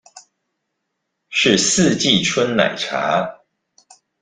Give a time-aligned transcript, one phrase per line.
[1.29, 3.39] 是四季春奶茶